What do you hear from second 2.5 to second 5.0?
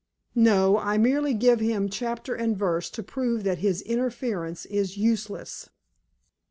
verse to prove that his interference is